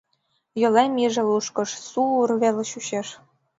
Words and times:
Йолем 0.61 0.93
иже 1.05 1.23
лушкыш: 1.29 1.69
су-у-р 1.87 2.31
веле 2.41 2.63
чучеш. 2.71 3.07